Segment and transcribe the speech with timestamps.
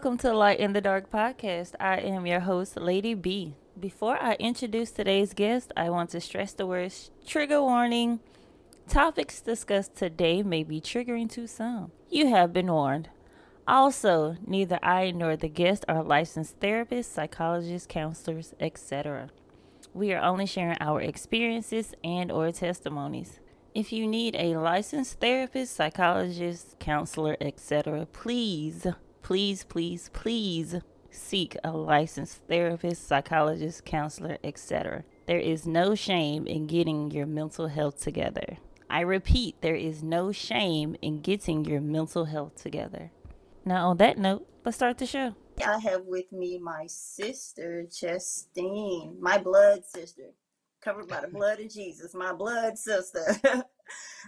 [0.00, 1.74] Welcome to Light in the Dark podcast.
[1.78, 3.54] I am your host, Lady B.
[3.78, 8.20] Before I introduce today's guest, I want to stress the words trigger warning.
[8.88, 11.92] Topics discussed today may be triggering to some.
[12.08, 13.10] You have been warned.
[13.68, 19.28] Also, neither I nor the guest are licensed therapists, psychologists, counselors, etc.
[19.92, 23.38] We are only sharing our experiences and or testimonies.
[23.74, 28.86] If you need a licensed therapist, psychologist, counselor, etc., please,
[29.30, 30.74] please, please, please
[31.08, 35.04] seek a licensed therapist, psychologist, counselor, etc.
[35.26, 38.56] There is no shame in getting your mental health together.
[38.90, 43.12] I repeat, there is no shame in getting your mental health together.
[43.64, 45.36] Now, on that note, let's start the show.
[45.64, 50.30] I have with me my sister, Justine, my blood sister
[50.82, 53.24] covered by the blood of Jesus, my blood sister.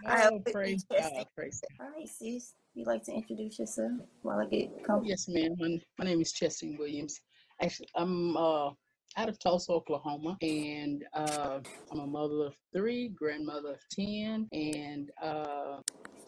[0.07, 1.87] I have Oh, with praise God, praise God.
[1.87, 2.55] All right, sis.
[2.75, 3.93] You like to introduce yourself
[4.23, 5.07] while I get comfortable?
[5.07, 5.55] Yes, ma'am.
[5.59, 7.21] My, my name is Chessie Williams.
[7.61, 8.71] Actually, I'm uh,
[9.17, 15.11] out of Tulsa, Oklahoma, and uh, I'm a mother of three, grandmother of 10, and
[15.23, 15.81] uh,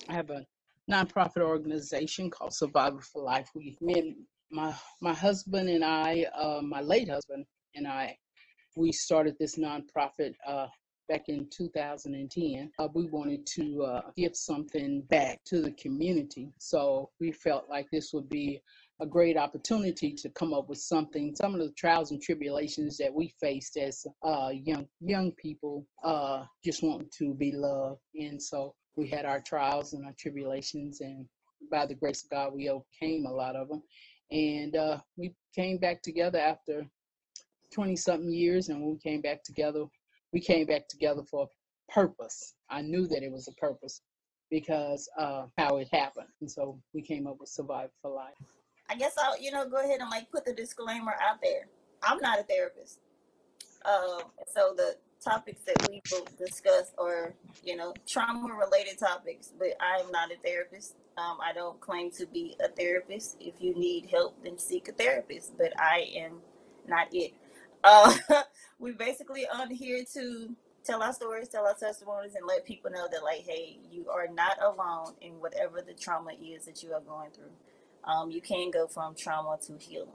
[0.09, 0.45] I have a
[0.91, 3.49] nonprofit organization called Survivor for Life.
[3.55, 4.17] We, me
[4.51, 8.19] my, my husband and I, uh, my late husband and I,
[8.77, 10.67] we started this nonprofit uh,
[11.09, 12.71] back in 2010.
[12.79, 16.53] Uh, we wanted to uh, give something back to the community.
[16.59, 18.61] So we felt like this would be
[19.01, 21.35] a great opportunity to come up with something.
[21.37, 26.45] Some of the trials and tribulations that we faced as uh, young young people, uh,
[26.65, 31.27] just wanting to be loved, and so we had our trials and our tribulations, and
[31.71, 33.83] by the grace of God, we overcame a lot of them.
[34.31, 36.87] And uh, we came back together after
[37.73, 39.85] 20 something years and when we came back together
[40.35, 44.03] we came back together for a purpose i knew that it was a purpose
[44.51, 48.35] because uh how it happened and so we came up with survive for life
[48.89, 51.69] I guess I'll, you know, go ahead and like put the disclaimer out there.
[52.03, 52.99] I'm not a therapist.
[53.85, 54.23] Um,
[54.53, 60.01] so the topics that we will discuss are, you know, trauma related topics, but I
[60.01, 60.97] am not a therapist.
[61.17, 63.37] Um, I don't claim to be a therapist.
[63.41, 66.41] If you need help, then seek a therapist, but I am
[66.87, 67.33] not it.
[67.85, 68.15] Uh,
[68.81, 73.09] we basically on here to tell our stories, tell our testimonies, and let people know
[73.13, 77.03] that, like, hey, you are not alone in whatever the trauma is that you are
[77.03, 77.53] going through.
[78.05, 80.11] Um, you can go from trauma to healing.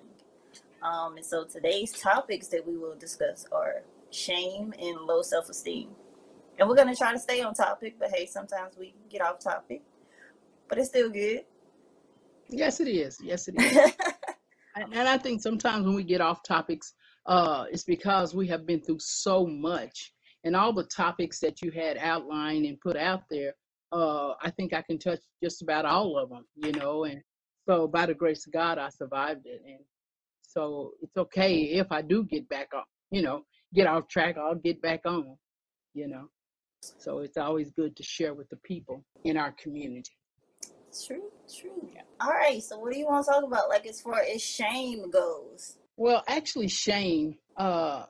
[0.83, 5.89] Um, and so today's topics that we will discuss are shame and low self esteem.
[6.59, 9.39] And we're going to try to stay on topic, but hey, sometimes we get off
[9.39, 9.83] topic,
[10.69, 11.41] but it's still good.
[12.49, 13.77] yes it is yes it is
[14.75, 16.93] and, and i think sometimes when we get off topics
[17.25, 20.13] uh it's because we have been through so much
[20.43, 23.53] and all the topics that you had outlined and put out there
[23.91, 27.21] uh i think i can touch just about all of them you know and
[27.67, 29.79] so by the grace of god i survived it and
[30.41, 33.43] so it's okay if i do get back on you know
[33.73, 35.35] get off track i'll get back on
[35.93, 36.29] you know
[36.81, 40.11] so it's always good to share with the people in our community
[41.05, 41.89] true, true.
[41.93, 42.01] Yeah.
[42.21, 43.69] All right, so what do you want to talk about?
[43.69, 48.05] Like, as far as shame goes, well actually shame uh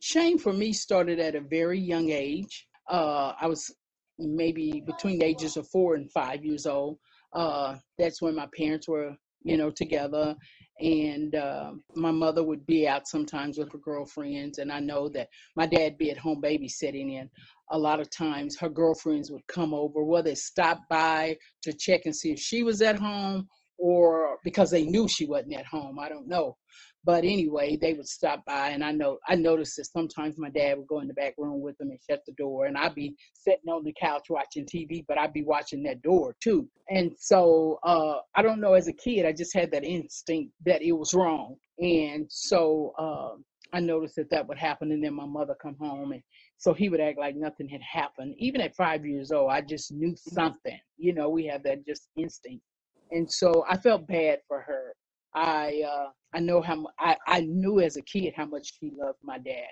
[0.00, 2.66] shame for me started at a very young age.
[2.90, 3.70] Uh i was
[4.18, 6.98] maybe between the ages of four and five years old.
[7.34, 10.34] Uh that's when my parents were you know together.
[10.80, 14.58] And uh, my mother would be out sometimes with her girlfriends.
[14.58, 17.20] And i know that my dad be at home babysitting.
[17.20, 17.28] And
[17.70, 22.16] a lot of times her girlfriends would come over whether stop by to check and
[22.16, 23.46] see if she was at home
[23.78, 25.98] or because they knew she wasn't at home.
[25.98, 26.56] I don't know
[27.04, 30.78] but anyway they would stop by and i know i noticed that sometimes my dad
[30.78, 33.14] would go in the back room with them and shut the door and i'd be
[33.34, 36.68] sitting on the couch watching tv but i'd be watching that door too.
[36.88, 40.82] And so uh i don't know as a kid i just had that instinct that
[40.82, 41.56] it was wrong.
[41.78, 43.36] And so uh,
[43.72, 46.22] i noticed that that would happen and then my mother come home and
[46.56, 48.34] so he would act like nothing had happened.
[48.38, 50.78] Even at five years old i just knew something.
[50.96, 52.64] You know we have that just instinct.
[53.10, 54.94] And so i felt bad for her
[55.34, 59.18] i uh I know how I, I knew as a kid how much she loved
[59.22, 59.68] my dad.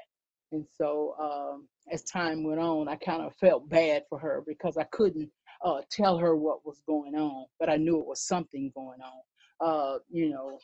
[0.53, 4.76] And so um, as time went on, I kind of felt bad for her because
[4.76, 5.31] I couldn't
[5.64, 9.20] uh, tell her what was going on, but I knew it was something going on.
[9.67, 10.59] Uh, you know,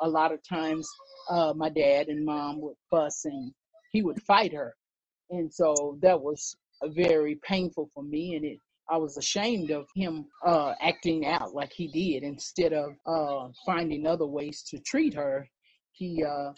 [0.00, 0.88] a lot of times
[1.30, 3.52] uh, my dad and mom would fuss and
[3.92, 4.74] he would fight her.
[5.30, 8.36] And so that was very painful for me.
[8.36, 8.58] And it,
[8.90, 14.06] I was ashamed of him uh, acting out like he did instead of uh, finding
[14.06, 15.48] other ways to treat her.
[15.92, 16.52] He uh,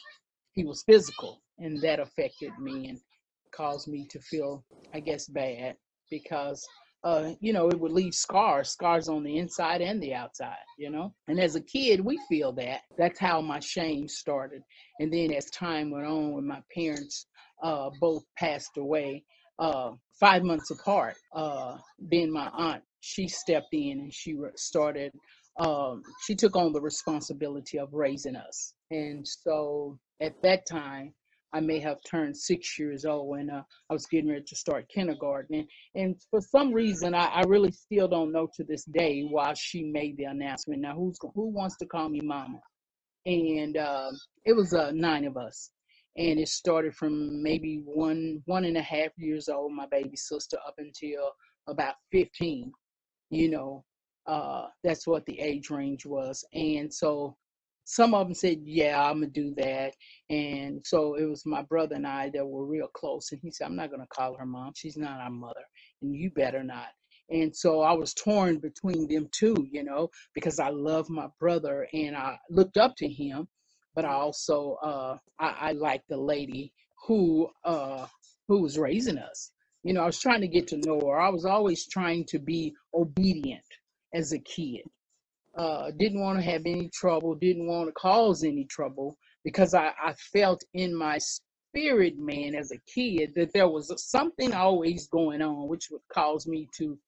[0.53, 3.01] he was physical, and that affected me and
[3.55, 4.65] caused me to feel,
[4.95, 5.77] I guess, bad
[6.11, 6.67] because
[7.07, 10.91] uh, you know, it would leave scars, scars on the inside and the outside, you
[10.91, 11.15] know.
[11.29, 12.81] And as a kid, we feel that.
[12.99, 14.63] That's how my shame started.
[14.99, 17.27] And then as time went on, when my parents
[17.63, 19.25] uh, both passed away,
[19.59, 25.13] uh, five months apart, uh, then my aunt she stepped in and she started.
[25.59, 31.15] Um, she took on the responsibility of raising us, and so at that time,
[31.53, 34.89] I may have turned six years old when uh, I was getting ready to start
[34.95, 35.57] kindergarten.
[35.57, 39.55] And, and for some reason, I, I, really still don't know to this day why
[39.57, 40.83] she made the announcement.
[40.83, 42.61] Now, who's who wants to call me mama?
[43.25, 44.11] And uh,
[44.45, 45.71] it was uh, nine of us.
[46.19, 50.59] And it started from maybe one one and a half years old, my baby sister,
[50.67, 51.33] up until
[51.69, 52.73] about 15.
[53.31, 53.85] You know,
[54.27, 56.45] uh, that's what the age range was.
[56.55, 57.37] And so
[57.85, 59.95] some of them said, Yeah, I'm gonna do that.
[60.31, 63.33] And so it was my brother and I that were real close.
[63.33, 64.73] And he said, I'm not gonna call her mom.
[64.77, 65.65] She's not our mother.
[66.03, 66.89] And you better not.
[67.31, 71.89] And so I was torn between them two, you know, because I love my brother
[71.93, 73.49] and I looked up to him,
[73.97, 76.73] but I also uh I, I like the lady
[77.09, 78.07] who uh
[78.49, 79.53] who was raising us.
[79.85, 81.21] You know, I was trying to get to know her.
[81.21, 83.65] I was always trying to be obedient
[84.15, 84.83] as a kid
[85.59, 89.93] uh, didn't want to have any trouble, didn't want to cause any trouble because I,
[90.03, 95.43] I felt in my spirit, man, as a kid, that there was something always going
[95.43, 96.99] on, which would cause me to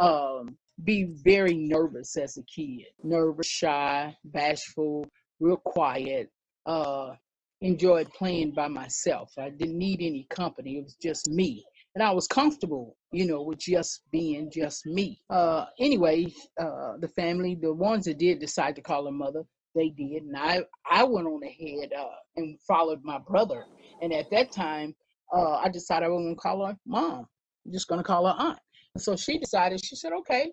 [0.00, 2.86] um, be very nervous as a kid.
[3.02, 5.06] Nervous, shy, bashful,
[5.40, 6.30] real quiet.
[6.68, 7.14] Uh,
[7.62, 9.32] enjoyed playing by myself.
[9.38, 10.78] I didn't need any company.
[10.78, 11.64] It was just me
[11.98, 15.20] and I was comfortable, you know, with just being just me.
[15.30, 16.26] Uh, anyway,
[16.60, 19.42] uh, the family, the ones that did decide to call her mother,
[19.74, 22.06] they did, and I I went on ahead uh,
[22.36, 23.64] and followed my brother.
[24.00, 24.94] And at that time,
[25.36, 27.26] uh, I decided I was going to call her mom.
[27.66, 28.60] I'm just going to call her aunt.
[28.96, 29.84] So she decided.
[29.84, 30.52] She said, "Okay,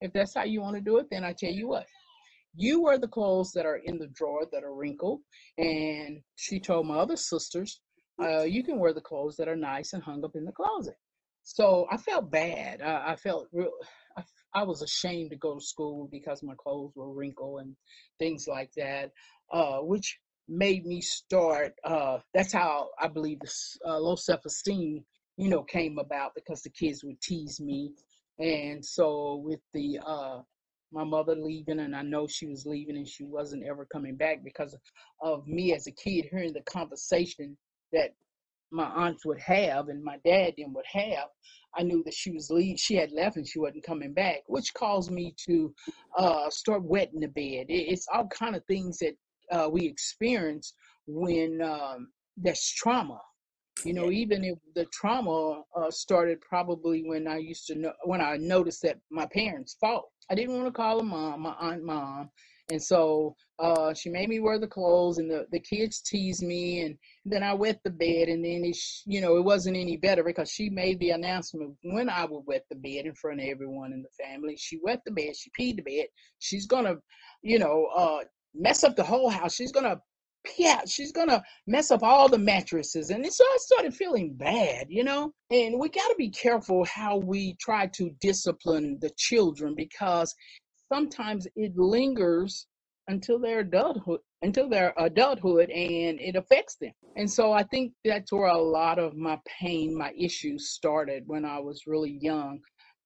[0.00, 1.86] if that's how you want to do it, then I tell you what."
[2.60, 5.20] You wear the clothes that are in the drawer that are wrinkled.
[5.58, 7.80] And she told my other sisters,
[8.20, 10.96] uh, you can wear the clothes that are nice and hung up in the closet.
[11.44, 12.82] So I felt bad.
[12.82, 13.70] I, I felt real.
[14.16, 14.24] I,
[14.54, 17.76] I, was ashamed to go to school because my clothes were wrinkled and
[18.18, 19.12] things like that,
[19.52, 20.18] uh, which
[20.48, 21.74] made me start.
[21.84, 25.04] Uh, that's how I believe this uh, low self esteem,
[25.36, 27.92] you know, came about because the kids would tease me,
[28.40, 30.40] and so with the uh,
[30.92, 34.42] my mother leaving and I know she was leaving and she wasn't ever coming back
[34.42, 34.76] because
[35.22, 37.56] of me as a kid hearing the conversation
[37.92, 38.14] that
[38.70, 41.28] my aunts would have and my dad then would have,
[41.76, 44.74] I knew that she was leave, she had left and she wasn't coming back, which
[44.74, 45.74] caused me to
[46.18, 47.66] uh, start wetting the bed.
[47.68, 49.16] It's all kind of things that
[49.50, 50.74] uh, we experience
[51.06, 53.20] when um, there's trauma.
[53.84, 58.20] You know, even if the trauma uh, started probably when I used to know when
[58.20, 60.04] I noticed that my parents fought.
[60.30, 62.30] I didn't want to call her mom, my aunt mom,
[62.70, 66.82] and so uh, she made me wear the clothes, and the, the kids teased me,
[66.82, 68.76] and then I wet the bed, and then it,
[69.06, 72.64] you know, it wasn't any better because she made the announcement when I would wet
[72.68, 74.56] the bed in front of everyone in the family.
[74.58, 76.06] She wet the bed, she peed the bed.
[76.40, 76.96] She's gonna,
[77.42, 79.54] you know, uh, mess up the whole house.
[79.54, 80.00] She's gonna
[80.56, 83.10] yeah, she's gonna mess up all the mattresses.
[83.10, 85.32] And so I started feeling bad, you know.
[85.50, 90.34] And we got to be careful how we try to discipline the children because
[90.92, 92.66] sometimes it lingers
[93.08, 98.30] until their adulthood until their adulthood and it affects them and so i think that's
[98.32, 102.60] where a lot of my pain my issues started when i was really young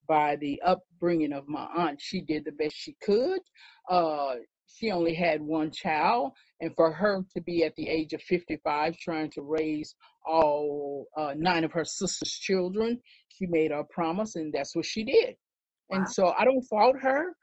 [0.09, 3.41] by the upbringing of my aunt she did the best she could
[3.89, 4.35] uh,
[4.67, 8.97] she only had one child and for her to be at the age of 55
[8.97, 9.95] trying to raise
[10.27, 15.05] all uh, nine of her sister's children she made a promise and that's what she
[15.05, 15.35] did
[15.91, 15.99] wow.
[15.99, 17.35] and so i don't fault her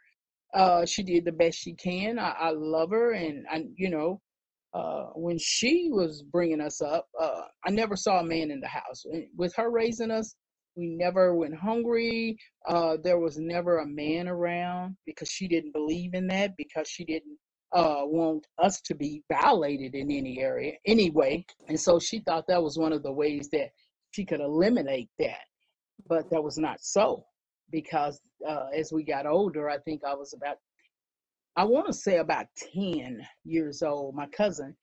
[0.54, 2.18] uh, she did the best she can.
[2.18, 4.22] I, I love her, and I, you know,
[4.74, 8.68] uh, when she was bringing us up, uh, I never saw a man in the
[8.68, 9.06] house.
[9.36, 10.36] With her raising us,
[10.76, 12.38] we never went hungry.
[12.68, 17.04] Uh, there was never a man around because she didn't believe in that because she
[17.04, 17.38] didn't
[17.72, 21.46] uh, want us to be violated in any area anyway.
[21.68, 23.70] And so she thought that was one of the ways that
[24.12, 25.46] she could eliminate that,
[26.08, 27.26] but that was not so
[27.72, 30.58] because uh, as we got older, I think I was about,
[31.56, 34.16] I want to say about 10 years old.
[34.16, 34.76] My cousin,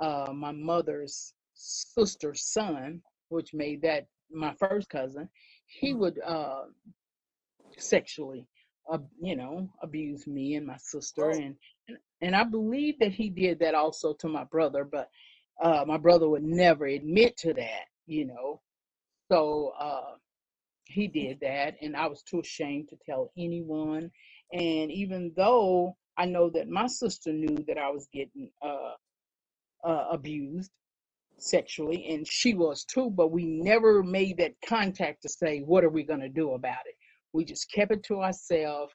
[0.00, 5.28] uh, my mother's sister's son, which made that my first cousin,
[5.66, 6.00] he mm-hmm.
[6.00, 6.64] would uh,
[7.78, 8.46] sexually,
[8.92, 11.30] uh, you know, abuse me and my sister.
[11.30, 11.56] And,
[12.20, 15.08] and I believe that he did that also to my brother, but
[15.62, 18.60] uh, my brother would never admit to that, you know.
[19.30, 20.16] So, uh,
[20.86, 24.10] he did that, and I was too ashamed to tell anyone.
[24.52, 28.92] And even though I know that my sister knew that I was getting uh,
[29.82, 30.70] uh, abused
[31.38, 35.90] sexually, and she was too, but we never made that contact to say, what are
[35.90, 36.94] we going to do about it?
[37.32, 38.94] We just kept it to ourselves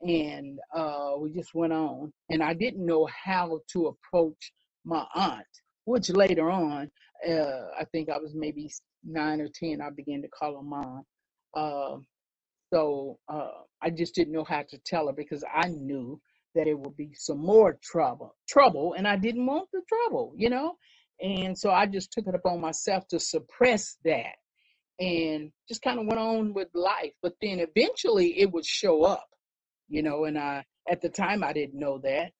[0.00, 2.12] and uh, we just went on.
[2.30, 4.52] And I didn't know how to approach
[4.84, 5.46] my aunt,
[5.84, 6.90] which later on,
[7.28, 8.70] uh, I think I was maybe
[9.04, 11.04] nine or 10, I began to call her mom.
[11.54, 11.96] Uh,
[12.72, 13.18] so
[13.80, 16.20] I just didn't know how to tell her because I knew
[16.54, 20.50] that it would be some more trouble, trouble, and I didn't want the trouble, you
[20.50, 20.74] know.
[21.20, 24.36] And so I just took it upon myself to suppress that
[25.00, 27.12] and just kind of went on with life.
[27.22, 29.27] But then eventually it would show up,
[29.88, 32.32] you know, and I at the time I didn't know that.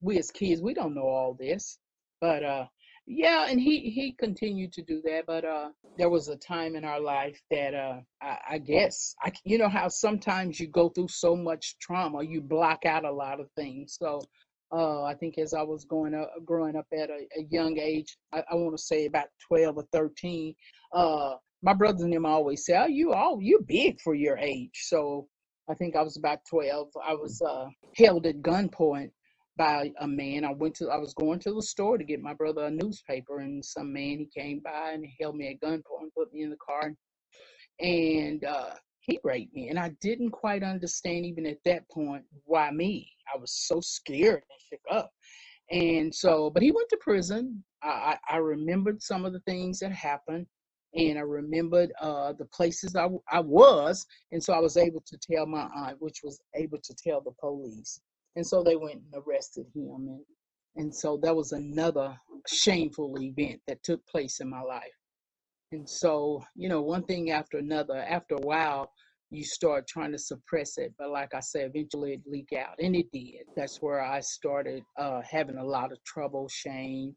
[0.00, 1.78] We as kids, we don't know all this.
[2.20, 2.66] But uh
[3.06, 6.84] yeah, and he he continued to do that, but uh there was a time in
[6.84, 11.08] our life that uh I, I guess I you know how sometimes you go through
[11.08, 13.96] so much trauma, you block out a lot of things.
[14.00, 14.22] So
[14.72, 18.16] uh, I think as I was going up, growing up at a, a young age,
[18.32, 20.54] I, I want to say about 12 or 13,
[20.92, 24.82] uh, my brothers and them always say, oh, you all, you're big for your age.
[24.86, 25.28] So
[25.68, 26.88] I think I was about 12.
[27.04, 29.10] I was uh, held at gunpoint
[29.58, 30.44] by a man.
[30.44, 33.40] I went to, I was going to the store to get my brother a newspaper,
[33.40, 36.56] and some man he came by and held me at gunpoint, put me in the
[36.56, 36.92] car,
[37.80, 39.68] and uh, he raped me.
[39.68, 43.10] And I didn't quite understand even at that point why me.
[43.34, 45.10] I was so scared and shook up.
[45.70, 47.64] And so, but he went to prison.
[47.82, 50.46] I, I, I remembered some of the things that happened
[50.94, 54.06] and I remembered uh, the places I, I was.
[54.32, 57.32] And so I was able to tell my aunt, which was able to tell the
[57.40, 58.00] police.
[58.36, 60.08] And so they went and arrested him.
[60.08, 60.20] And,
[60.76, 62.16] and so that was another
[62.46, 64.92] shameful event that took place in my life.
[65.72, 68.92] And so, you know, one thing after another, after a while,
[69.30, 70.94] you start trying to suppress it.
[70.98, 72.76] But like I said, eventually it leak out.
[72.78, 73.46] And it did.
[73.56, 77.16] That's where I started uh, having a lot of trouble, shame.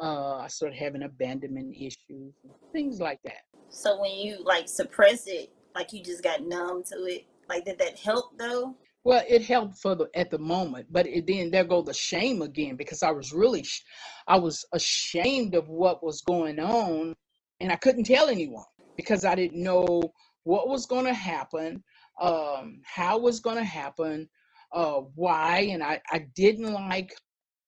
[0.00, 2.34] Uh, I started having abandonment issues,
[2.72, 3.42] things like that.
[3.70, 7.78] So when you like suppress it, like you just got numb to it, like did
[7.78, 8.76] that help though?
[9.04, 12.42] Well, it helped for the at the moment, but it, then there go the shame
[12.42, 13.84] again because I was really, sh-
[14.26, 17.14] I was ashamed of what was going on,
[17.60, 18.64] and I couldn't tell anyone
[18.96, 20.12] because I didn't know
[20.42, 21.84] what was going to happen,
[22.20, 24.28] um, how it was going to happen,
[24.72, 27.12] uh, why, and I I didn't like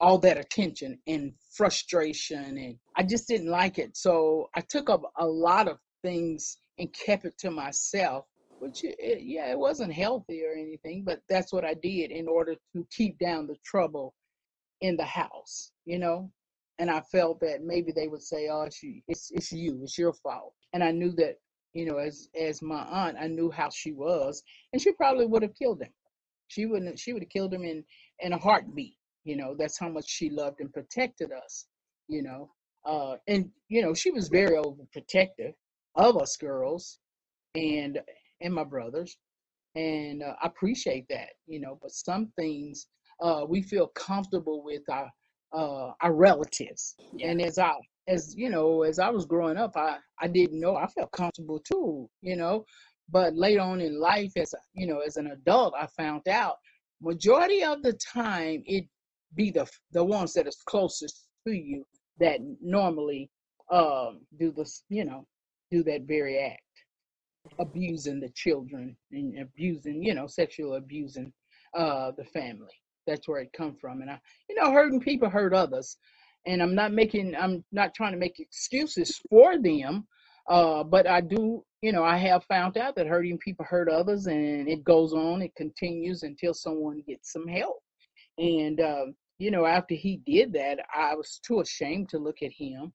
[0.00, 3.97] all that attention and frustration, and I just didn't like it.
[3.97, 8.26] So I took up a lot of things and kept it to myself
[8.59, 12.57] which it, yeah, it wasn't healthy or anything, but that's what I did in order
[12.75, 14.14] to keep down the trouble
[14.81, 16.31] in the house, you know.
[16.81, 20.12] And I felt that maybe they would say, "Oh, you, it's it's you, it's your
[20.12, 21.37] fault." And I knew that,
[21.75, 25.43] you know, as as my aunt, I knew how she was, and she probably would
[25.43, 25.93] have killed him.
[26.49, 26.99] She wouldn't.
[26.99, 27.85] She would have killed him in
[28.21, 28.98] in a heartbeat.
[29.28, 31.66] You know, that's how much she loved and protected us.
[32.08, 32.50] You know,
[32.87, 35.52] uh, and you know, she was very overprotective
[35.97, 36.99] of us girls,
[37.54, 38.00] and
[38.40, 39.18] and my brothers,
[39.76, 41.78] and uh, I appreciate that, you know.
[41.82, 42.88] But some things
[43.23, 45.11] uh, we feel comfortable with our
[45.54, 47.30] uh, our relatives, Yeah.
[47.32, 47.75] and as I
[48.08, 51.61] as you know, as I was growing up, I I didn't know I felt comfortable
[51.61, 52.64] too, you know.
[53.11, 56.56] But later on in life, as a- you know, as an adult, I found out
[57.02, 58.87] majority of the time it
[59.35, 61.85] be the the ones that is closest to you
[62.20, 63.30] that normally
[63.70, 65.26] um do this, you know,
[65.70, 66.62] do that very act
[67.58, 71.32] abusing the children and abusing, you know, sexual abusing
[71.76, 72.73] uh the family.
[73.06, 74.02] That's where it come from.
[74.02, 75.97] And I, you know, hurting people hurt others.
[76.47, 80.06] And I'm not making I'm not trying to make excuses for them.
[80.49, 84.26] Uh, but I do, you know, I have found out that hurting people hurt others
[84.26, 87.82] and it goes on, it continues until someone gets some help.
[88.38, 92.52] And um, you know, after he did that, I was too ashamed to look at
[92.52, 92.92] him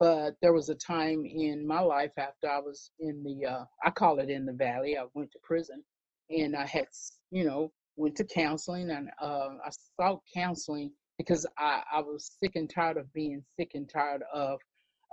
[0.00, 3.90] but there was a time in my life after I was in the uh, I
[3.90, 4.96] call it in the valley.
[4.96, 5.82] I went to prison,
[6.30, 6.86] and I had
[7.30, 12.52] you know went to counseling, and uh, I sought counseling because I I was sick
[12.54, 14.60] and tired of being sick and tired of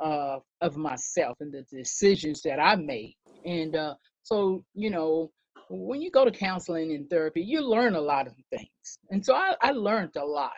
[0.04, 5.32] uh, of myself and the decisions that I made, and uh, so you know
[5.70, 9.34] when you go to counseling and therapy, you learn a lot of things, and so
[9.34, 10.52] I, I learned a lot,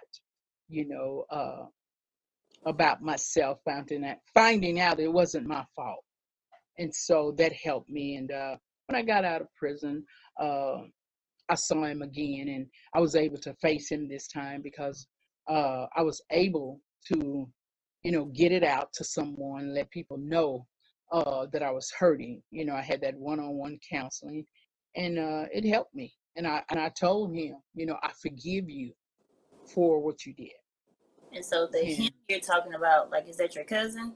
[0.69, 1.25] you know.
[1.29, 1.65] Uh,
[2.65, 6.03] about myself, finding out, finding out it wasn't my fault.
[6.77, 8.15] And so that helped me.
[8.15, 8.55] And uh,
[8.87, 10.03] when I got out of prison,
[10.39, 10.81] uh,
[11.49, 15.07] I saw him again and I was able to face him this time because
[15.49, 16.81] uh, I was able
[17.13, 17.47] to,
[18.03, 20.67] you know, get it out to someone, let people know
[21.13, 22.41] uh, that I was hurting.
[22.51, 24.45] You know, I had that one-on-one counseling,
[24.97, 26.13] and uh, it helped me.
[26.35, 28.91] And I and I told him, you know, I forgive you
[29.73, 30.51] for what you did.
[31.33, 34.13] And so the him you're talking about, like, is that your cousin?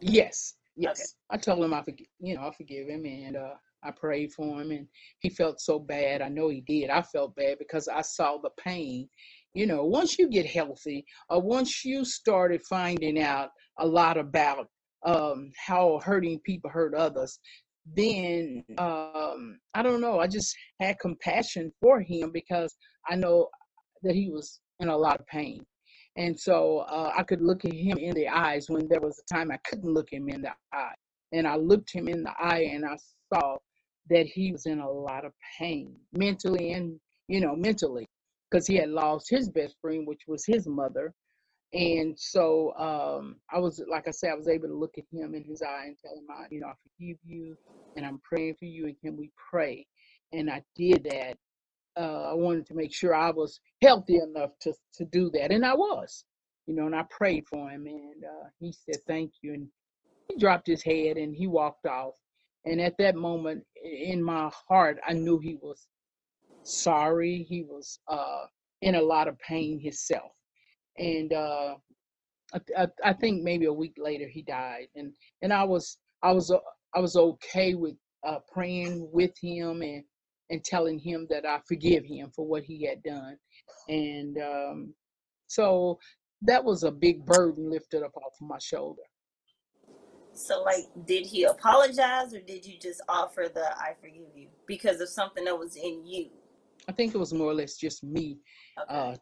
[0.00, 0.88] yes, Okay.
[0.88, 4.32] yes, I told him I forgive, you know, I forgive him, and uh, I prayed
[4.32, 4.86] for him, and
[5.20, 6.22] he felt so bad.
[6.22, 6.90] I know he did.
[6.90, 9.08] I felt bad because I saw the pain.
[9.52, 14.66] You know, once you get healthy, or once you started finding out a lot about
[15.06, 17.38] um, how hurting people hurt others,
[17.92, 20.20] then um, I don't know.
[20.20, 22.74] I just had compassion for him because
[23.08, 23.48] I know
[24.02, 25.64] that he was in a lot of pain.
[26.16, 29.34] And so uh, I could look at him in the eyes when there was a
[29.34, 30.94] time I couldn't look him in the eye.
[31.32, 32.96] And I looked him in the eye and I
[33.32, 33.56] saw
[34.10, 36.98] that he was in a lot of pain, mentally and,
[37.28, 38.06] you know, mentally,
[38.50, 41.12] because he had lost his best friend, which was his mother.
[41.74, 45.34] And so um, I was, like I said, I was able to look at him
[45.34, 47.56] in his eye and tell him, I, you know, I forgive you
[47.96, 49.86] and I'm praying for you and can we pray?
[50.32, 51.34] And I did that
[51.98, 55.64] uh, I wanted to make sure I was healthy enough to to do that, and
[55.64, 56.24] I was,
[56.66, 56.86] you know.
[56.86, 59.68] And I prayed for him, and uh, he said thank you, and
[60.28, 62.14] he dropped his head and he walked off.
[62.64, 65.86] And at that moment, in my heart, I knew he was
[66.64, 67.44] sorry.
[67.48, 68.46] He was uh,
[68.82, 70.32] in a lot of pain himself,
[70.98, 71.74] and uh,
[72.54, 76.32] I, I, I think maybe a week later he died, and and I was I
[76.32, 76.58] was uh,
[76.94, 77.96] I was okay with
[78.26, 80.04] uh, praying with him and
[80.50, 83.36] and telling him that I forgive him for what he had done,
[83.88, 84.94] and um,
[85.46, 85.98] so
[86.42, 89.02] that was a big burden lifted up off of my shoulder.
[90.34, 95.00] So, like, did he apologize or did you just offer the I forgive you because
[95.00, 96.28] of something that was in you?
[96.88, 98.38] I think it was more or less just me,
[98.78, 98.94] Okay.
[98.94, 99.16] uh,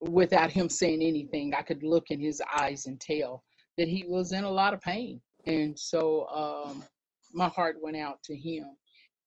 [0.00, 1.54] without him saying anything.
[1.54, 3.44] I could look in his eyes and tell
[3.78, 6.84] that he was in a lot of pain, and so um,
[7.32, 8.64] my heart went out to him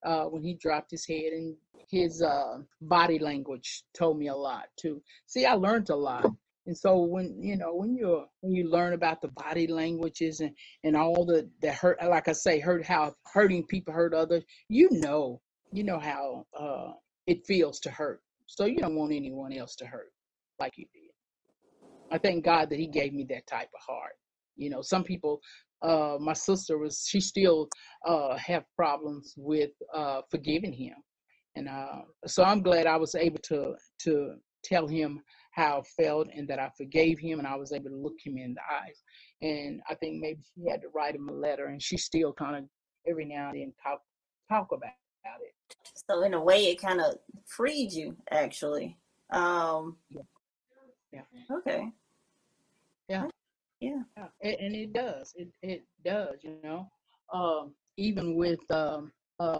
[0.04, 1.56] uh, when he dropped his head, and
[1.88, 5.02] his uh, body language told me a lot too.
[5.26, 6.26] See, I learned a lot,
[6.66, 10.54] and so when you know when you when you learn about the body languages and
[10.84, 14.88] and all the the hurt, like I say, hurt how hurting people hurt others, you
[14.90, 15.40] know,
[15.72, 16.92] you know how uh,
[17.26, 18.20] it feels to hurt.
[18.46, 20.10] So you don't want anyone else to hurt
[20.60, 21.10] like you did.
[22.12, 24.12] I thank God that He gave me that type of heart.
[24.56, 25.40] You know, some people.
[25.82, 27.06] Uh, my sister was.
[27.08, 27.68] She still
[28.06, 30.94] uh, have problems with uh, forgiving him,
[31.56, 36.28] and uh, so I'm glad I was able to to tell him how I felt
[36.34, 39.02] and that I forgave him, and I was able to look him in the eyes.
[39.40, 42.56] And I think maybe she had to write him a letter, and she still kind
[42.56, 42.64] of
[43.08, 44.02] every now and then talk
[44.50, 45.54] talk about it.
[46.10, 47.14] So, in a way, it kind of
[47.46, 48.98] freed you, actually.
[49.30, 50.22] Um, Yeah.
[51.12, 51.22] Yeah.
[51.50, 51.92] okay.
[53.08, 53.26] Yeah.
[53.80, 54.02] Yeah.
[54.16, 55.32] Yeah, and, and it does.
[55.36, 56.36] It it does.
[56.42, 56.90] You know,
[57.32, 59.58] um, even with um, uh,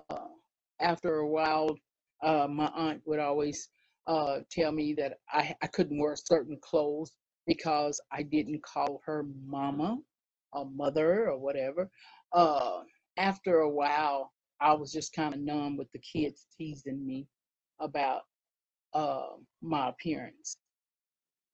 [0.81, 1.77] after a while,
[2.23, 3.69] uh, my aunt would always
[4.07, 7.13] uh, tell me that I I couldn't wear certain clothes
[7.47, 9.99] because I didn't call her mama
[10.53, 11.91] or mother or whatever.
[12.33, 12.81] Uh,
[13.17, 17.27] after a while, I was just kind of numb with the kids teasing me
[17.81, 18.23] about
[18.95, 19.29] uh,
[19.63, 20.57] my appearance.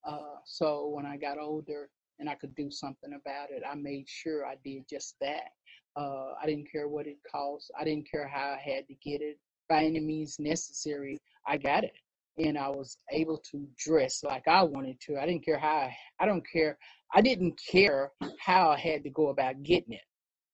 [0.07, 1.88] Uh, so when I got older
[2.19, 5.51] and I could do something about it, I made sure I did just that.
[5.97, 7.71] Uh, I didn't care what it cost.
[7.79, 9.38] I didn't care how I had to get it.
[9.69, 11.95] By any means necessary, I got it.
[12.38, 15.19] And I was able to dress like I wanted to.
[15.19, 16.79] I didn't care how I, I don't care.
[17.14, 20.05] I didn't care how I had to go about getting it.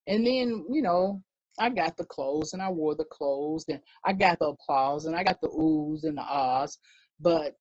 [0.07, 1.23] And then, you know,
[1.59, 5.15] I got the clothes and I wore the clothes and I got the applause and
[5.15, 6.79] I got the oohs and the ahs.
[7.21, 7.57] But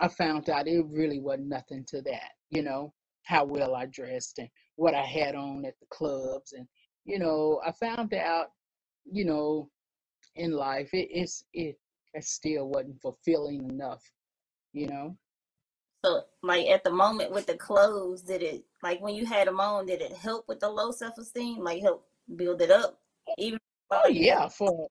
[0.00, 2.92] I found out it really wasn't nothing to that, you know,
[3.24, 6.52] how well I dressed and what I had on at the clubs.
[6.52, 6.66] And,
[7.04, 8.48] you know, I found out,
[9.10, 9.70] you know,
[10.36, 11.76] in life, it, it's, it,
[12.12, 14.02] it still wasn't fulfilling enough,
[14.72, 15.16] you know.
[16.04, 19.60] So, like, at the moment with the clothes, did it, like, when you had them
[19.60, 21.62] on, did it help with the low self esteem?
[21.62, 23.00] Like, help build it up?
[23.38, 23.58] Even
[23.90, 24.88] Oh, while you had yeah, for,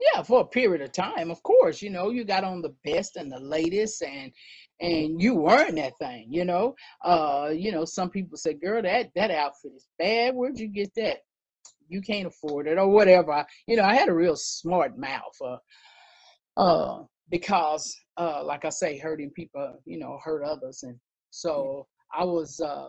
[0.00, 3.16] yeah, for a period of time, of course, you know, you got on the best
[3.16, 4.30] and the latest and,
[4.80, 6.74] and you wearing that thing, you know.
[7.02, 10.34] Uh, you know, some people say, girl, that, that outfit is bad.
[10.34, 11.18] Where'd you get that?
[11.88, 13.32] you can't afford it or whatever.
[13.32, 15.58] I, you know, I had a real smart mouth, uh,
[16.56, 20.98] uh, because, uh, like I say, hurting people, you know, hurt others, and
[21.30, 22.88] so I was, uh,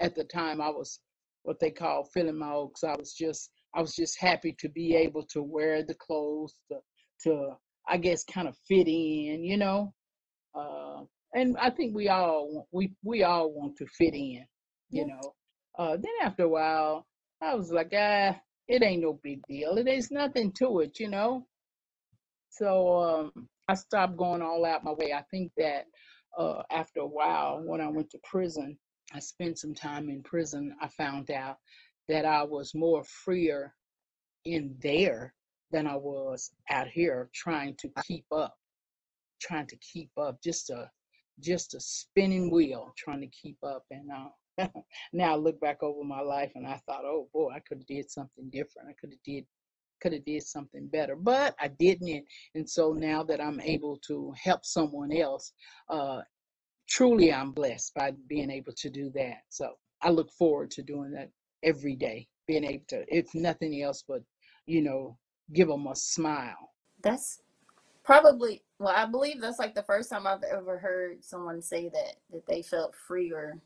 [0.00, 1.00] at the time, I was
[1.42, 2.82] what they call filling my oaks.
[2.82, 6.78] I was just, I was just happy to be able to wear the clothes to,
[7.24, 7.50] to,
[7.88, 9.94] I guess, kind of fit in, you know.
[10.54, 11.02] Uh,
[11.34, 14.46] and I think we all, want- we, we all want to fit in,
[14.90, 15.06] you Yeah.
[15.06, 15.34] know.
[15.78, 17.06] Uh, then after a while,
[17.42, 19.76] I was like, ah, it ain't no big deal.
[19.78, 21.46] It is nothing to it, you know.
[22.50, 22.98] So
[23.34, 25.12] um, I stopped going all out my way.
[25.12, 25.86] I think that
[26.38, 28.78] uh, after a while, when I went to prison,
[29.12, 30.74] I spent some time in prison.
[30.80, 31.58] I found out
[32.08, 33.74] that I was more freer
[34.44, 35.34] in there
[35.70, 38.56] than I was out here trying to keep up,
[39.40, 40.90] trying to keep up, just a
[41.40, 43.84] just a spinning wheel trying to keep up.
[43.90, 44.68] And uh,
[45.12, 47.86] now I look back over my life and I thought, oh boy, I could have
[47.86, 48.88] did something different.
[48.88, 49.44] I could have did
[50.00, 52.24] could have did something better, but I didn't.
[52.54, 55.52] And so now that I'm able to help someone else,
[55.88, 56.20] uh,
[56.88, 59.38] truly I'm blessed by being able to do that.
[59.48, 61.30] So I look forward to doing that
[61.64, 64.22] every day, being able to, if nothing else, but
[64.66, 65.18] you know,
[65.52, 66.72] give them a smile.
[67.02, 67.40] That's
[68.02, 72.16] probably well, I believe that's like the first time I've ever heard someone say that
[72.32, 73.58] that they felt freer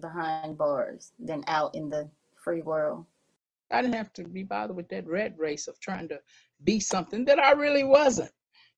[0.00, 3.04] behind bars than out in the free world.
[3.70, 6.20] I didn't have to be bothered with that red race of trying to
[6.64, 8.30] be something that I really wasn't.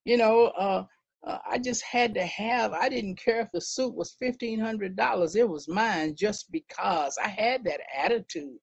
[0.04, 0.84] You know, uh,
[1.26, 2.72] uh, I just had to have.
[2.72, 7.16] I didn't care if the suit was fifteen hundred dollars; it was mine just because
[7.22, 8.58] I had that attitude.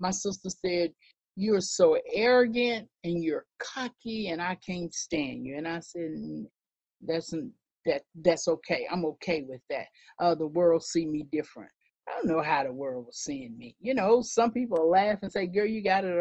[0.00, 0.92] My sister said,
[1.36, 6.10] "You're so arrogant and you're cocky, and I can't stand you." And I said,
[7.00, 7.32] "That's
[7.86, 8.02] that.
[8.14, 8.86] That's okay.
[8.90, 9.86] I'm okay with that.
[10.18, 11.70] Uh, the world see me different.
[12.08, 13.76] I don't know how the world was seeing me.
[13.80, 16.20] You know, some people laugh and say, "Girl, you got it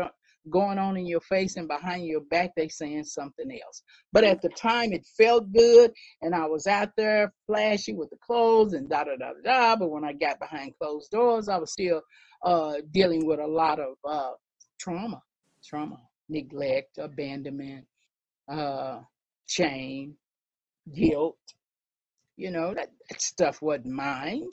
[0.50, 3.84] going on in your face and behind your back they saying something else.
[4.12, 8.18] But at the time it felt good and i was out there flashy with the
[8.18, 11.72] clothes and da da da da but when i got behind closed doors i was
[11.72, 12.02] still
[12.46, 14.32] uh, dealing with a lot of uh,
[14.80, 15.22] trauma
[15.64, 15.98] trauma
[16.30, 17.86] neglect abandonment
[18.50, 19.00] uh,
[19.48, 20.16] shame
[20.94, 21.38] guilt.
[22.38, 24.50] You know that, that stuff wasn't mine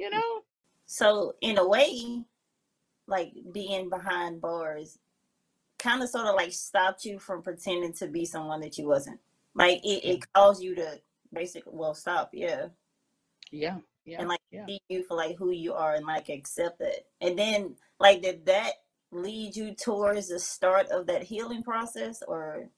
[0.00, 0.40] you know?
[0.86, 2.24] So in a way
[3.10, 4.98] like being behind bars
[5.80, 9.18] kind of sort of like stopped you from pretending to be someone that you wasn't.
[9.54, 11.00] Like it, it caused you to
[11.32, 12.66] basically well stop, yeah.
[13.50, 13.78] Yeah.
[14.04, 14.20] Yeah.
[14.20, 14.66] And like yeah.
[14.66, 17.06] see you for like who you are and like accept it.
[17.20, 18.72] And then like did that
[19.10, 22.68] lead you towards the start of that healing process or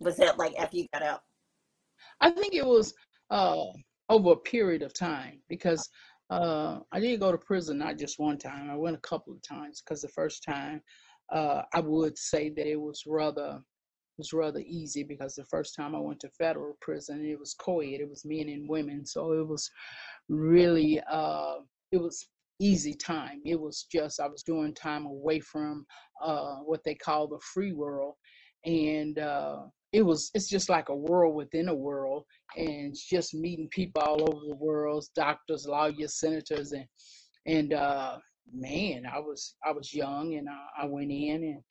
[0.00, 1.22] was that like after you got out?
[2.20, 2.94] I think it was
[3.30, 3.64] uh
[4.08, 5.88] over a period of time because
[6.30, 8.70] uh, I did go to prison not just one time.
[8.70, 10.82] I went a couple of times because the first time
[11.32, 13.60] uh, I would say that it was rather
[14.18, 17.54] it was rather easy because the first time I went to federal prison, it was
[17.54, 19.70] co-ed, it was men and women, so it was
[20.28, 21.56] really uh,
[21.92, 22.28] it was
[22.60, 23.40] easy time.
[23.44, 25.86] It was just I was doing time away from
[26.22, 28.14] uh, what they call the free world,
[28.64, 32.24] and uh, it was it's just like a world within a world,
[32.56, 36.86] and just meeting people all over the world, doctors, lawyers, senators, and
[37.46, 38.18] and uh,
[38.52, 41.62] man, I was I was young and I, I went in and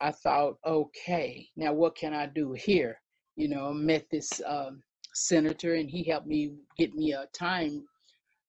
[0.00, 3.00] I thought, okay, now what can I do here?
[3.36, 4.82] You know, met this um,
[5.14, 7.84] senator and he helped me get me a time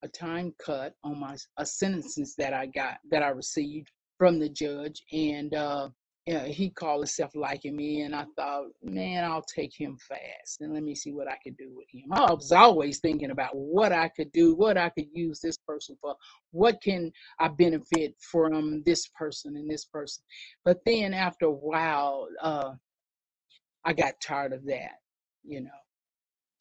[0.04, 4.50] a time cut on my a sentences that I got that I received from the
[4.50, 5.90] judge and uh,
[6.28, 10.74] yeah, he called himself liking me, and I thought, man, I'll take him fast, and
[10.74, 12.12] let me see what I could do with him.
[12.12, 15.96] I was always thinking about what I could do, what I could use this person
[16.02, 16.18] for,
[16.52, 20.22] what can I benefit from this person and this person.
[20.66, 22.72] But then after a while, uh,
[23.86, 24.98] I got tired of that.
[25.46, 25.70] You know,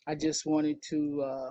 [0.07, 1.51] I just wanted to uh,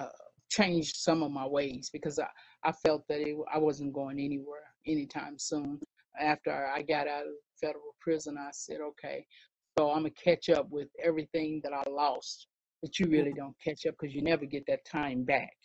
[0.00, 0.08] uh,
[0.50, 2.26] change some of my ways because I,
[2.64, 5.78] I felt that it, I wasn't going anywhere anytime soon
[6.18, 9.26] after I got out of federal prison, I said, okay,
[9.78, 12.46] so I'm gonna catch up with everything that I lost.
[12.82, 15.56] But you really don't catch up because you never get that time back,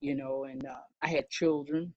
[0.00, 0.44] you know.
[0.44, 1.94] And uh, I had children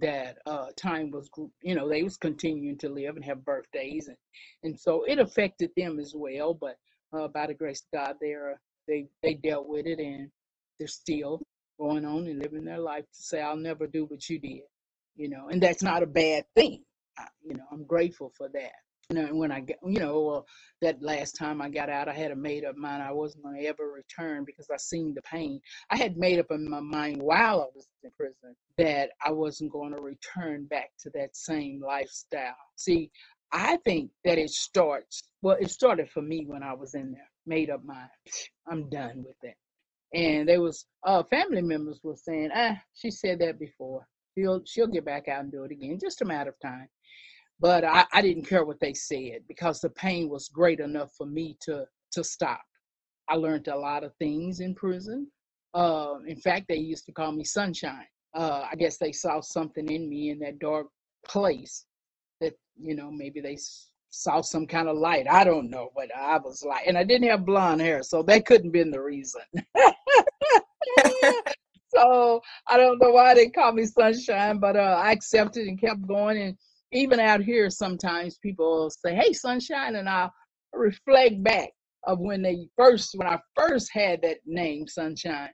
[0.00, 1.28] that uh, time was,
[1.60, 4.16] you know, they was continuing to live and have birthdays, and
[4.62, 6.54] and so it affected them as well.
[6.54, 6.78] But
[7.12, 8.58] uh, by the grace of God, they're
[8.88, 10.30] they they dealt with it, and
[10.78, 11.42] they're still
[11.78, 14.62] going on and living their life to say, I'll never do what you did,
[15.16, 15.48] you know.
[15.48, 16.82] And that's not a bad thing
[17.44, 18.72] you know, I'm grateful for that.
[19.10, 20.44] You know, when I get, you know,
[20.80, 23.56] that last time I got out, I had a made up mind I wasn't going
[23.60, 25.60] to ever return because I seen the pain.
[25.90, 29.72] I had made up in my mind while I was in prison that I wasn't
[29.72, 32.54] going to return back to that same lifestyle.
[32.76, 33.10] See,
[33.52, 37.28] I think that it starts, well, it started for me when I was in there,
[37.44, 38.08] made up mind.
[38.66, 39.56] I'm done with that.
[40.18, 44.06] And there was uh, family members were saying, ah, she said that before.
[44.36, 45.98] She'll she'll get back out and do it again.
[46.00, 46.88] Just a matter of time.
[47.62, 51.26] But I, I didn't care what they said because the pain was great enough for
[51.26, 52.60] me to to stop.
[53.28, 55.28] I learned a lot of things in prison.
[55.72, 58.04] Uh, in fact, they used to call me Sunshine.
[58.34, 60.88] Uh, I guess they saw something in me in that dark
[61.24, 61.86] place
[62.40, 63.56] that you know maybe they
[64.10, 65.28] saw some kind of light.
[65.30, 68.44] I don't know what I was like, and I didn't have blonde hair, so that
[68.44, 69.42] couldn't been the reason.
[71.94, 76.04] so I don't know why they called me Sunshine, but uh, I accepted and kept
[76.08, 76.42] going.
[76.42, 76.58] And
[76.92, 80.32] even out here, sometimes people say, "Hey, Sunshine," and i'll
[80.74, 81.70] reflect back
[82.06, 85.50] of when they first, when I first had that name, Sunshine,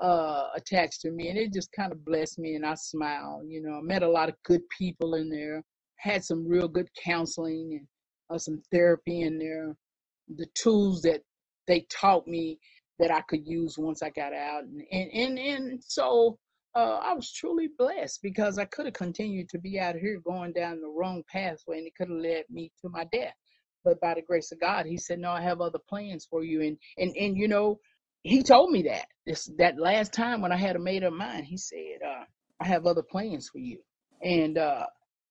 [0.00, 3.44] uh, attached to me, and it just kind of blessed me, and I smiled.
[3.48, 5.62] You know, I met a lot of good people in there,
[5.98, 7.88] had some real good counseling and
[8.34, 9.76] uh, some therapy in there.
[10.36, 11.22] The tools that
[11.68, 12.58] they taught me
[12.98, 16.38] that I could use once I got out, and and and, and so
[16.74, 20.52] uh, I was truly blessed because I could have continued to be out here going
[20.54, 23.34] down the wrong pathway, and it could have led me to my death.
[23.84, 26.62] But by the grace of God, He said, "No, I have other plans for you."
[26.62, 27.80] And and and you know,
[28.22, 31.46] He told me that this that last time when I had a made up mind,
[31.46, 32.24] He said, uh,
[32.60, 33.78] "I have other plans for you."
[34.22, 34.86] And uh,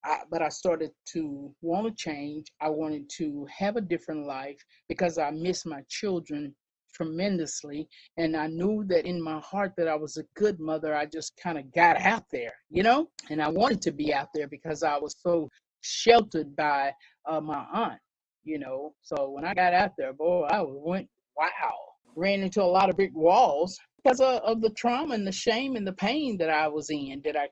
[0.06, 2.48] I, but I started to want to change.
[2.62, 6.56] I wanted to have a different life because I miss my children
[7.02, 7.88] tremendously
[8.18, 10.96] and i knew that in my heart that i was a good mother.
[10.96, 14.30] I just kind of got out there you know and i wanted to be out
[14.34, 15.50] there because i was so
[15.82, 16.92] sheltered by
[17.28, 18.00] uh, my aunt
[18.44, 18.94] you know.
[19.02, 21.74] So when i got out there boy i went wow.
[22.16, 25.76] Ran into a lot of brick walls because of, of the trauma and the shame
[25.78, 27.48] and the pain that i was in that i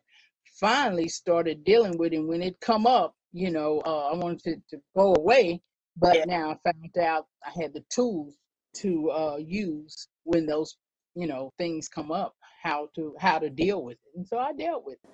[0.59, 4.55] finally started dealing with and when it come up you know uh, i wanted to,
[4.69, 5.61] to go away
[5.95, 6.25] but yeah.
[6.25, 8.35] now i found out i had the tools
[8.73, 10.75] to uh, use when those
[11.15, 14.53] you know things come up how to how to deal with it and so i
[14.53, 15.09] dealt with it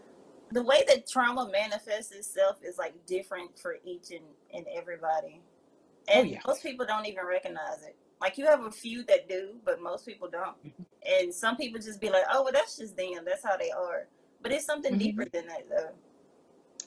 [0.51, 5.41] the way that trauma manifests itself is like different for each and, and everybody
[6.09, 6.39] oh, and oh, yeah.
[6.45, 10.05] most people don't even recognize it like you have a few that do but most
[10.05, 10.83] people don't mm-hmm.
[11.05, 14.07] and some people just be like oh well that's just them that's how they are
[14.41, 14.99] but it's something mm-hmm.
[14.99, 15.91] deeper than that though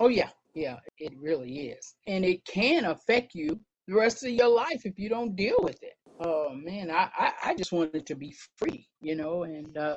[0.01, 4.49] oh yeah yeah it really is and it can affect you the rest of your
[4.49, 8.15] life if you don't deal with it oh man, I, I, I just wanted to
[8.15, 9.45] be free, you know.
[9.45, 9.97] And uh,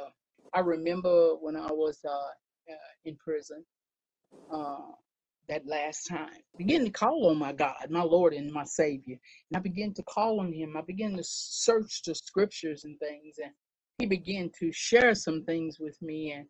[0.53, 3.65] I remember when I was uh, uh, in prison,
[4.53, 4.77] uh,
[5.49, 9.17] that last time, begin to call on my God, my Lord and my Savior.
[9.49, 10.75] And I began to call on Him.
[10.77, 13.51] I began to search the scriptures and things, and
[13.99, 16.47] He began to share some things with me, and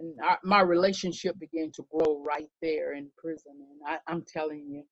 [0.00, 3.52] and I, my relationship began to grow right there in prison.
[3.54, 4.84] And I, I'm telling you,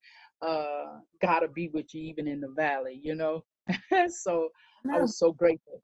[0.46, 3.44] uh, will be with you even in the valley, you know.
[4.08, 4.48] so
[4.84, 4.96] no.
[4.96, 5.82] I was so grateful.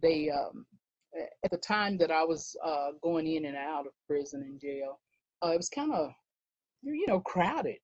[0.00, 0.66] They um,
[1.44, 5.00] at the time that I was uh, going in and out of prison and jail,
[5.44, 6.10] uh, it was kind of
[6.82, 7.78] you know crowded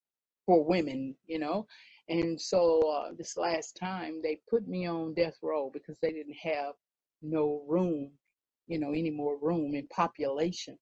[0.47, 1.67] for women, you know.
[2.09, 6.37] And so uh, this last time they put me on death row because they didn't
[6.43, 6.75] have
[7.21, 8.11] no room,
[8.67, 10.79] you know, any more room in population.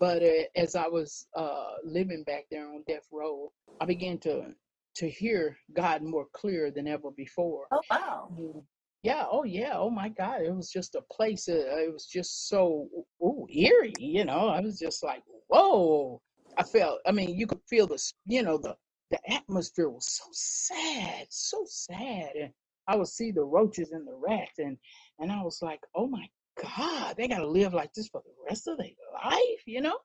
[0.00, 4.54] But uh, as I was uh, living back there on death row, I began to
[4.98, 7.66] to hear God more clear than ever before.
[7.70, 8.64] Oh wow!
[9.04, 9.26] Yeah.
[9.30, 9.74] Oh yeah.
[9.74, 10.42] Oh my God!
[10.42, 11.48] It was just a place.
[11.48, 12.88] Uh, it was just so
[13.22, 13.92] ooh, eerie.
[13.98, 16.20] You know, I was just like, whoa.
[16.56, 16.98] I felt.
[17.06, 18.02] I mean, you could feel the.
[18.26, 18.76] You know, the
[19.10, 22.52] the atmosphere was so sad, so sad, and
[22.88, 24.76] I would see the roaches and the rats, and
[25.20, 26.26] and I was like, oh my
[26.60, 28.88] God, they got to live like this for the rest of their
[29.22, 29.62] life.
[29.64, 29.98] You know.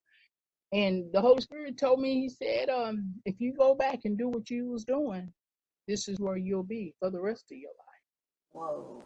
[0.74, 4.28] And the Holy Spirit told me, He said, um, if you go back and do
[4.28, 5.32] what you was doing,
[5.88, 7.94] this is where you'll be for the rest of your life.
[8.54, 9.04] Whoa.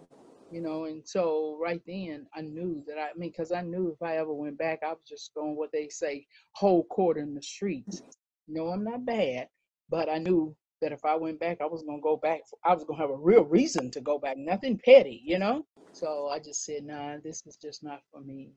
[0.49, 3.91] You know, and so right then I knew that I, I mean, because I knew
[3.91, 7.33] if I ever went back, I was just going what they say, whole court in
[7.35, 8.01] the streets.
[8.47, 9.49] No, I'm not bad,
[9.89, 12.41] but I knew that if I went back, I was gonna go back.
[12.63, 15.65] I was gonna have a real reason to go back, nothing petty, you know.
[15.91, 18.51] So I just said, nah, this is just not for me.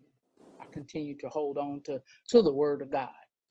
[0.72, 3.10] Continued to hold on to to the word of God.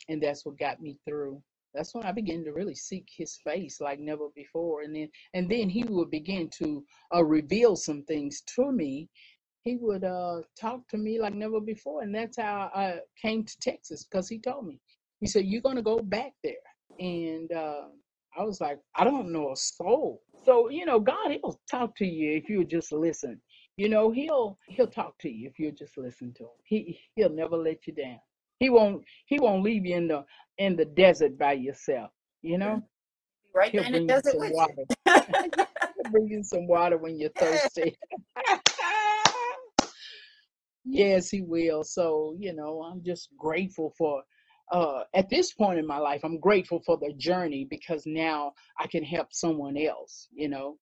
[0.10, 1.42] And that's what got me through.
[1.74, 4.82] That's when I began to really seek his face like never before.
[4.82, 9.10] And then and then he would begin to uh, reveal some things to me.
[9.64, 12.02] He would uh, talk to me like never before.
[12.02, 14.80] And that's how I came to Texas because he told me.
[15.20, 16.54] He said, You're gonna go back there.
[17.00, 17.84] And uh,
[18.38, 20.22] I was like, I don't know a soul.
[20.46, 23.42] So, you know, God, he'll talk to you if you just listen.
[23.80, 26.50] You know, he'll he'll talk to you if you just listen to him.
[26.66, 28.20] He he'll never let you down.
[28.60, 30.26] He won't he won't leave you in the
[30.58, 32.12] in the desert by yourself.
[32.42, 32.84] You know,
[33.56, 34.84] right he'll in the desert with water.
[35.06, 37.98] he'll bring you some water when you're thirsty.
[40.84, 41.86] yes, he will.
[41.86, 44.24] So you know, I'm just grateful for.
[44.74, 48.88] Uh, at this point in my life, I'm grateful for the journey because now I
[48.88, 50.28] can help someone else.
[50.34, 50.78] You know,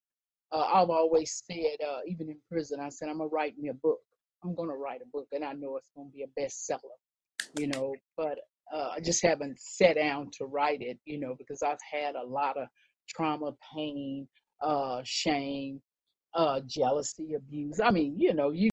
[0.52, 3.70] uh, I've always said, uh, even in prison, I said, I'm going to write me
[3.70, 4.00] a book.
[4.44, 6.80] I'm going to write a book, and I know it's going to be a bestseller,
[7.58, 8.40] you know, but
[8.74, 12.26] uh, I just haven't sat down to write it, you know, because I've had a
[12.26, 12.68] lot of
[13.10, 14.28] trauma, pain,
[14.62, 15.82] uh, shame,
[16.34, 17.80] uh, jealousy, abuse.
[17.80, 18.70] I mean, you know, you